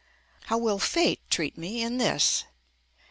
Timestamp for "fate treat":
0.79-1.59